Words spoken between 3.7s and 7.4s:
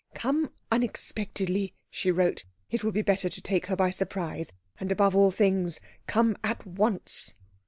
by surprise; and above all things come at once."